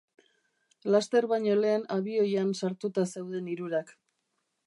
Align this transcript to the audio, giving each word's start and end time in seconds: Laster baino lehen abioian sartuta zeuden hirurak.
Laster 0.95 1.27
baino 1.33 1.57
lehen 1.59 1.85
abioian 1.97 2.51
sartuta 2.63 3.05
zeuden 3.17 3.51
hirurak. 3.53 3.93